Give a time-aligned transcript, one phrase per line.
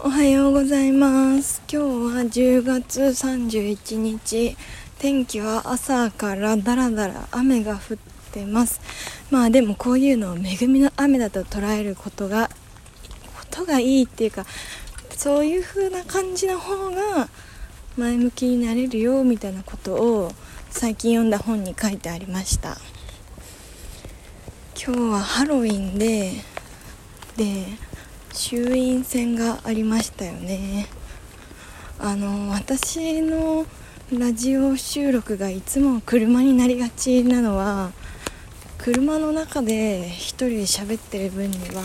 [0.00, 1.60] おはようございます。
[1.68, 1.86] 今日
[2.16, 4.56] は10月31日。
[5.00, 7.96] 天気は朝からだらだら雨が降っ
[8.30, 8.80] てます。
[9.32, 12.54] まあでもこういうのを恵みの雨だと捉えることがこ
[13.50, 14.46] とがいいっていうか
[15.16, 17.28] そういう風な感じの方が
[17.96, 20.32] 前向きになれるよみたいなことを
[20.70, 22.76] 最近読んだ本に書いてありました。
[24.80, 26.34] 今日はハロウィンで
[27.36, 27.87] で
[28.38, 30.86] 衆院選がありましたよね。
[31.98, 33.66] あの私の
[34.16, 37.90] ラジオ収録がいつも車になりがちなのは
[38.78, 41.82] 車の中で一人で喋ってる分には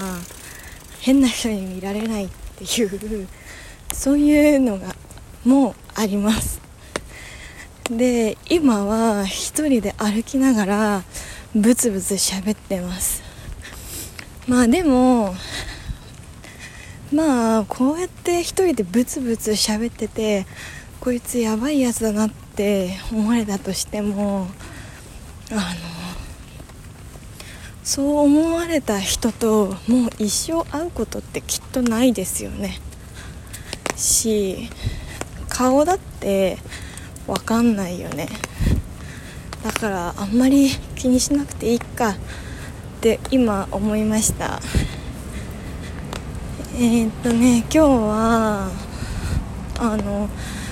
[1.02, 3.28] 変な人に見られないっていう
[3.92, 4.96] そういうのが
[5.44, 6.62] もうあります。
[7.90, 11.04] で今は一人で歩きながら
[11.56, 13.24] ブツブツ喋ってます。
[14.48, 15.34] まあでも
[17.14, 20.48] まあこうやって一人でブツブツ喋ってて
[21.00, 24.48] こいつやばいやつだなって思われたとしても
[25.52, 25.62] あの
[27.84, 32.80] そう思われた人ともう一生会うことってきっとないですよね。
[33.96, 34.70] し
[35.50, 36.58] 顔だって
[37.28, 38.28] 分かんないよね。
[39.64, 42.16] だからあんまり気にしなくていいかっ
[43.02, 44.62] て今思いました。
[46.76, 48.72] えー、っとね今日は
[49.78, 50.28] あの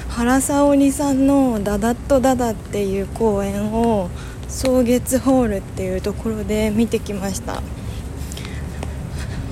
[0.10, 4.10] 原沙織さんの「ダダッとダダ」っていう公演を
[4.48, 7.62] 草月ホールっていうところで見てきました。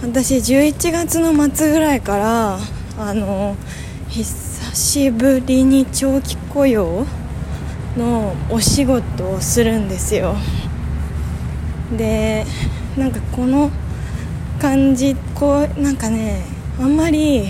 [0.02, 2.60] 私11月の末ぐらいから
[2.98, 3.56] あの
[4.08, 7.06] 久しぶりに長期雇用
[7.96, 10.36] のお仕事をするんですよ。
[11.96, 12.44] で
[12.98, 13.70] なんかこの
[14.60, 16.44] 感じこうなんかね
[16.80, 17.50] あんまり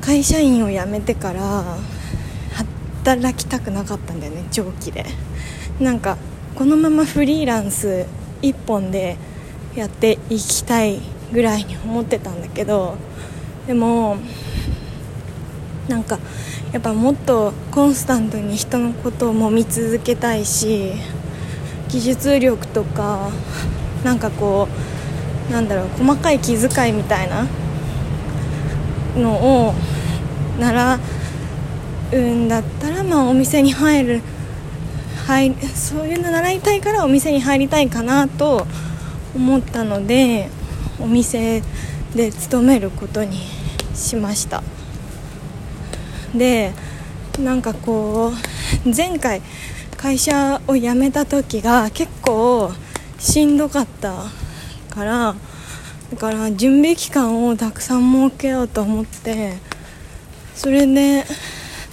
[0.00, 1.76] 会社員を辞めてから
[3.04, 5.04] 働きたくなかったんだよね長期で。
[5.80, 6.18] なんか
[6.56, 8.06] このままフリーランス
[8.42, 9.16] 1本で
[9.74, 11.00] やっていきたい
[11.32, 12.96] ぐらいに思ってたんだけど
[13.66, 14.18] でも
[15.88, 16.18] なんか
[16.72, 20.92] やっぱもっとコンスタントに人のことをも見続けたいし
[21.88, 23.30] 技術力とか
[24.04, 24.99] なんかこう
[25.50, 27.46] なんだろう細かい気遣いみたいな
[29.16, 29.74] のを
[30.58, 31.00] 習
[32.12, 34.22] うんだったら、まあ、お店に入る
[35.26, 38.66] 入そういうの習いたいからお店に入りたいかなと
[39.34, 40.48] 思ったので
[41.00, 41.62] お店
[42.14, 43.38] で勤めることに
[43.94, 44.62] しました。
[46.34, 46.72] で
[47.38, 48.32] なんかこ
[48.84, 49.40] う前回
[49.96, 52.72] 会社を辞めた時が結構
[53.18, 54.24] しんどかった
[54.90, 55.34] から
[56.10, 59.54] だから準備期間をたくさん設けようと思って
[60.54, 61.24] それで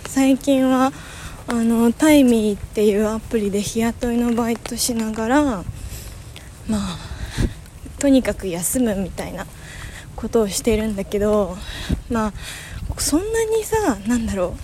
[0.08, 0.92] 最近は
[1.48, 5.64] あのタイミーっていうアプリで日雇いのバイトしながらま
[6.74, 6.98] あ
[8.00, 9.46] とにかく休むみたいな
[10.16, 11.56] ことをしてるんだけど
[12.10, 12.34] まあ
[12.98, 14.56] そんなにさなんだろ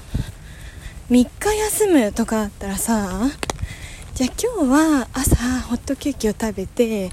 [1.10, 3.30] う3日休むとかあったらさ
[4.16, 7.12] じゃあ今日は朝ホットケーキを食べて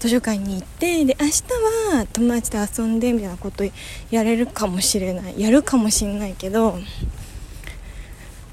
[0.00, 1.42] 図書館に行ってで明日
[1.94, 3.64] は友達と遊んでみたいなこと
[4.10, 5.38] やれるかもしれない。
[5.38, 6.78] やるかもしれないけど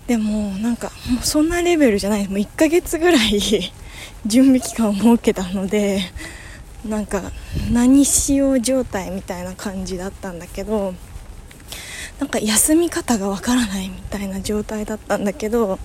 [0.07, 2.27] でもなんかもうそんなレベルじゃない。
[2.27, 3.71] もう1ヶ月ぐらい
[4.27, 6.01] 準備期間を設けたので
[6.85, 7.31] なんか
[7.71, 10.93] 何しよう状態みたいな感じだったんだけど
[12.19, 15.79] なんか休み方がわからないみたいな状態だったんだけど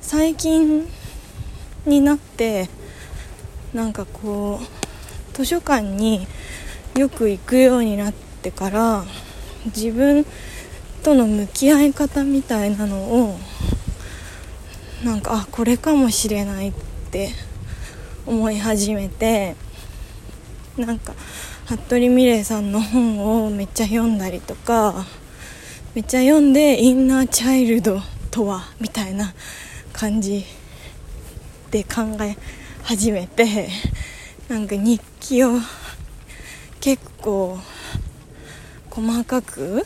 [0.00, 0.86] 最近
[1.84, 2.68] になって
[3.72, 4.83] なんかこう
[5.34, 6.26] 図書館に
[6.96, 9.04] よく行くようになってから
[9.66, 10.24] 自分
[11.02, 13.36] との向き合い方みたいなのを
[15.04, 16.72] なんかあこれかもしれないっ
[17.10, 17.30] て
[18.26, 19.56] 思い始めて
[20.78, 21.14] なんか
[21.66, 25.04] 服部美玲さんの本をめっちゃ読んだりとか
[25.94, 28.00] めっちゃ読んでインナーチャイルド
[28.30, 29.34] とはみたいな
[29.92, 30.44] 感じ
[31.70, 32.36] で考え
[32.84, 33.68] 始めて
[34.48, 35.52] なんか日記を
[36.80, 37.58] 結構
[38.90, 39.82] 細かく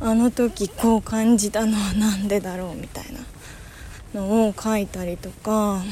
[0.00, 5.82] あの時こう感じたのは何でだろうみたいなのを書いたりとか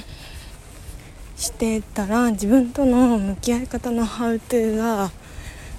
[1.36, 5.12] してたら自分との向き合い方のハウトゥーが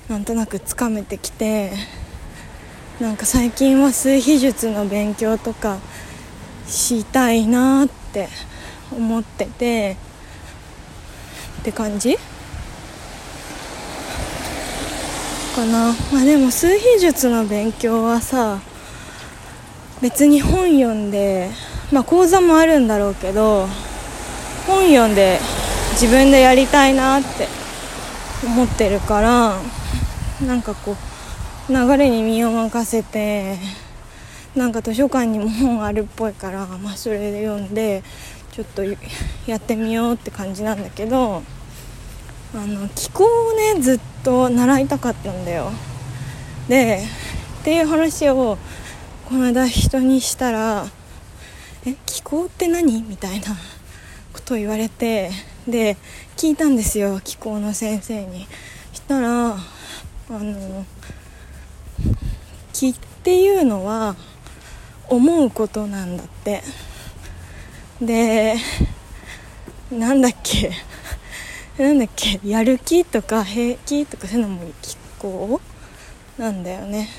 [0.07, 1.73] なんとなくつかめてきて
[3.01, 5.79] なんか最近は数秘術の勉強とか
[6.65, 8.29] したいなって
[8.91, 9.97] 思ってて
[11.59, 12.17] って感じ？
[15.55, 15.93] かな。
[16.13, 18.59] まあでも数秘術の勉強はさ
[20.01, 21.49] 別に本読んで
[21.91, 23.67] まあ講座もあるんだろうけど
[24.65, 25.39] 本読んで
[25.93, 27.47] 自分でやりたいなって
[28.45, 29.59] 思ってるから
[30.45, 30.95] なんかこ
[31.69, 33.57] う流れに身を任せて
[34.55, 38.03] なんか図書館にも本あるっぽいから、まあ、それで読んで
[38.51, 41.43] ちょっとやってみようって感じなんだけど
[42.53, 45.71] あの気候をねずっと習いたかったんだよ。
[46.67, 47.03] で
[47.61, 48.57] っていう話を
[49.27, 50.87] この間人にしたら
[51.85, 53.55] 「え気候って何?」みたいな
[54.33, 55.31] ことを言われて
[55.67, 55.97] で
[56.35, 58.47] 聞いたんですよ気候の先生に。
[58.93, 59.59] したらあ
[60.29, 60.85] の
[62.73, 64.15] 気っていうのは
[65.07, 66.63] 思うことなんだって。
[68.01, 68.55] で
[69.91, 70.71] なんだっけ？
[71.77, 72.39] なんだっけ？
[72.45, 75.59] やる気とか平気とかそういうのも気候
[76.37, 77.09] なんだよね。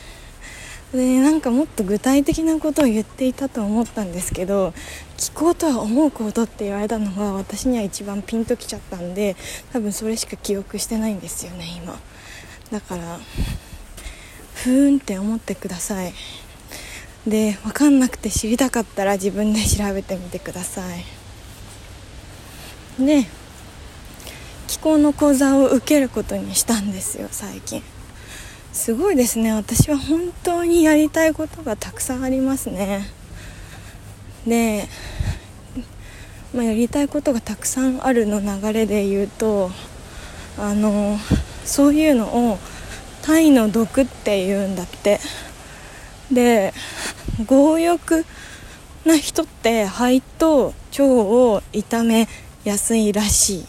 [0.93, 4.75] でなんかもっと具体的なことを言っていたと思ったんですけど
[5.17, 9.37] 気候とは思うことって言われたのが私には一番ピンときちゃったんで
[9.73, 11.97] 多分それしか記憶してないんですよね今。
[12.73, 13.21] だから
[14.55, 16.13] ふーんって思ってください。
[17.27, 21.05] で分かんなくて知りたかったら自分で調べてみてください。
[23.05, 23.27] で
[24.67, 27.83] 気候の講座を受けることにしたんですよ最近。
[28.73, 29.53] すごいですね。
[29.53, 33.09] 私は本当にやりたいことがたくさんありますね。
[34.47, 34.89] で、
[36.55, 39.71] まあ、やりたいことがたくさんあるの流れで言うと
[40.57, 41.19] あの
[41.65, 42.59] そういうのを
[43.23, 45.21] タイの毒っていうんだって。
[46.33, 46.73] で
[47.47, 48.25] 強欲
[49.05, 52.29] な人って肺と腸を痛め
[52.65, 53.67] やすいらしい。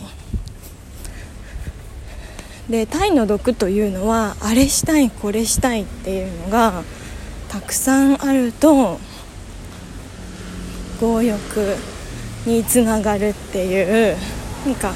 [2.70, 6.84] でタイの毒というのはあれしたいこれしたいっていうのが
[7.50, 8.98] たくさんあると
[11.00, 11.76] 強欲
[12.46, 14.18] につながるっていう
[14.66, 14.94] なんか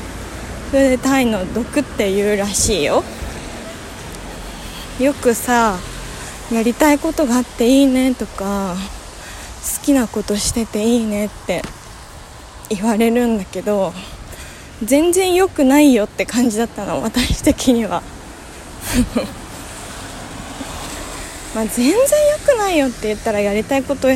[0.69, 3.04] それでタイの毒っていうらしいよ。
[5.00, 5.77] よくさ
[6.51, 8.75] やりたいことがあっていいねとか
[9.80, 11.63] 好きなことしてていいねって
[12.69, 13.94] 言われるんだけど
[14.83, 18.03] 全然良くないよって感じだったの私的には。
[21.56, 22.00] まあ全然良
[22.39, 24.09] くないよって言ったらやりたいこと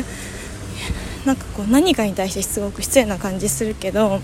[1.24, 4.20] なんかこう何かに対してすごく失礼な感じするけど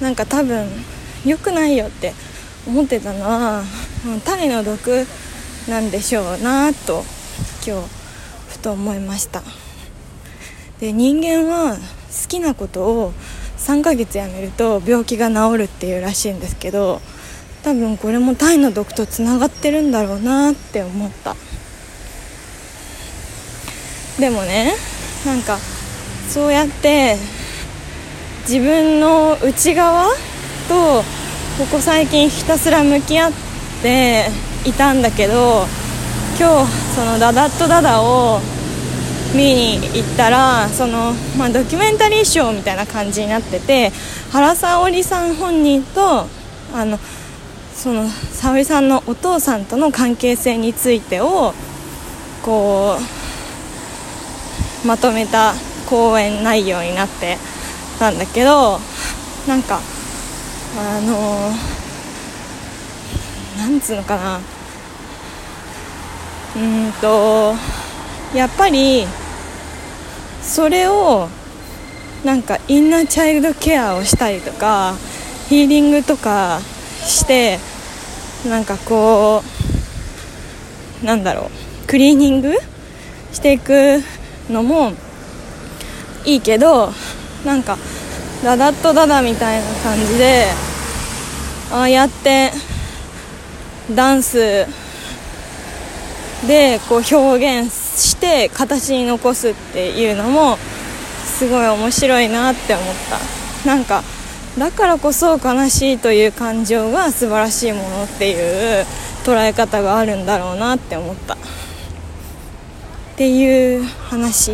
[0.00, 0.66] なんか多分
[1.26, 2.14] 良くないよって
[2.66, 3.62] 思ってたのは
[4.24, 5.06] タイの毒
[5.68, 7.04] なんでしょうなと
[7.66, 7.88] 今日
[8.48, 9.42] ふと思いました。
[10.80, 11.80] で人間は好
[12.28, 13.12] きなことを
[13.58, 17.02] 3ヶ月やめると病気が治るっていうらしいんですけど
[17.62, 21.36] 多分これもタイの毒とつながってるんだろうなって思った。
[24.18, 24.74] でもね
[25.26, 25.58] なんか
[26.30, 27.16] そうやって
[28.48, 30.06] 自分の内側
[30.68, 31.04] と
[31.58, 33.49] ここ最近ひたすら向き合って
[33.82, 35.64] いたんだけど
[36.38, 38.40] 今日そのダダッとダダを
[39.34, 43.90] 見に行ったらその、まあ、ドキュメンタリーショーみたいな感じになってて
[44.32, 46.26] 原沙織さん本人と
[46.74, 46.98] あの
[47.72, 51.54] その沙織さんのお父さんとの関係性についてを
[52.44, 52.98] こ
[54.84, 55.54] うまとめた
[55.88, 57.38] 講演内容になって
[57.98, 58.78] たんだけど
[59.48, 59.80] なんか
[60.78, 61.50] あの
[63.60, 64.40] なんつうのかな。
[66.56, 67.54] うんと
[68.34, 69.06] やっぱり
[70.42, 71.28] それを
[72.24, 74.94] なんかインナーチャイルドケアをしたりとか
[75.48, 76.60] ヒーリングとか
[77.04, 77.58] して
[78.48, 79.42] なんかこ
[81.02, 81.50] うなんだろ
[81.84, 82.54] うクリーニング
[83.32, 84.00] していく
[84.48, 84.92] のも
[86.24, 86.90] いいけど
[87.44, 87.76] なんか
[88.42, 90.46] ダダッとダダみたいな感じで
[91.70, 92.50] ああやって
[93.94, 94.66] ダンス
[96.46, 100.56] でこう表現して形に残すっていうのも
[101.24, 102.86] すごい面白いなって思っ
[103.64, 103.68] た。
[103.68, 104.02] なんか
[104.58, 108.86] だからこそ悲しいという感情が素晴らしいものっていう
[109.24, 111.34] 捉え方があるんだろうなって思った。
[111.34, 111.36] っ
[113.16, 114.52] ていう話。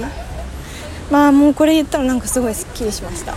[1.10, 3.32] まあもうこれ言ったらなんかすごいすっきりしました。
[3.32, 3.36] っ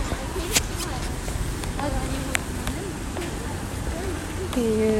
[4.52, 4.99] てい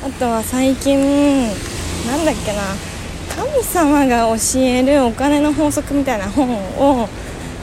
[0.00, 0.98] 感じあとは最近
[2.06, 2.62] なんだっけな。
[3.36, 7.08] 神様が教えるお金の法則みたいな本を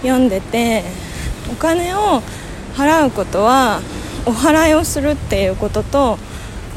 [0.01, 0.83] 読んでて
[1.51, 2.21] お金を
[2.75, 3.81] 払うことは
[4.25, 6.17] お祓いをするっていうことと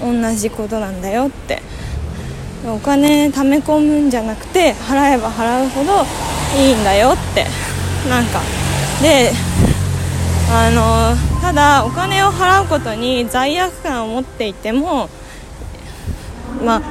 [0.03, 1.63] 同じことなんだよって。
[2.67, 6.05] お金貯め込むんじゃなくて払えば払うほど
[6.61, 7.47] いいんだよって。
[8.09, 8.41] なんか
[9.01, 9.33] で
[10.53, 15.09] あのただお金を払うことに罪悪感を持っていても
[16.65, 16.83] まあ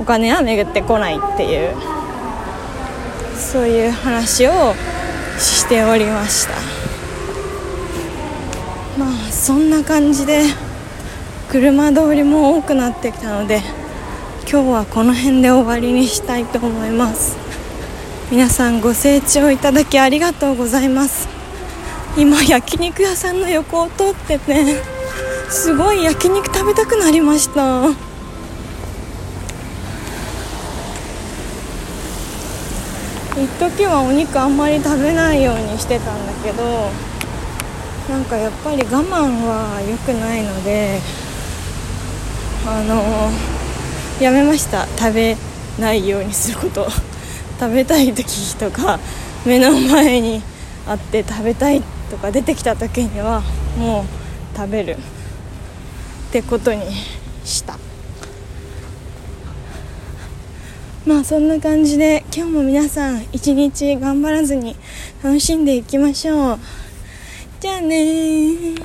[0.00, 1.74] お金は巡ってこないっていう
[3.36, 4.74] そういう話を
[5.38, 6.54] しておりました。
[8.98, 10.42] まあそんな感じで
[11.50, 13.60] 車通りも多くなってきたので
[14.50, 17.36] 今日はこの辺で終わりにしたいと思います。
[18.30, 21.33] 皆さんご清聴いただきありがとうございます。
[22.16, 24.80] 今焼肉屋さんの横を通ってて
[25.50, 27.90] すごい焼肉食べたくなりました。
[33.36, 36.88] 一時はお肉あんまり食べないようにしてたんだけど
[38.08, 41.00] なんかやっぱり我慢は良くないので
[42.64, 43.28] あの
[44.20, 44.86] やめました。
[44.96, 45.36] 食べ
[45.80, 46.88] ないようにすること。
[47.58, 49.00] 食べたい時とか
[49.44, 50.42] 目の前に
[50.86, 53.42] あって食べたいってとか出てきた時には
[53.76, 56.80] もう食べるってことに
[57.44, 57.76] した。
[61.04, 64.76] まあそんな感じで今日も皆さん一日頑張らずに
[65.24, 66.58] 楽しんでいきましょう。
[67.58, 68.76] じゃあね